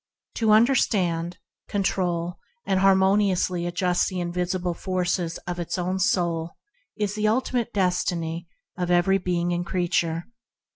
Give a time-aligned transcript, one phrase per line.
[0.37, 6.53] To understand, control, and adjust harmoniously the invisible forces of its own soul
[6.95, 10.23] is the ultimate destiny of every being and creature.